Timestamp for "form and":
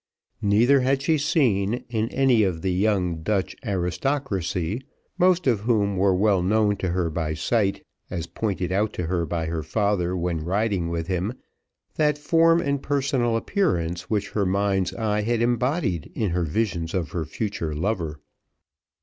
12.17-12.81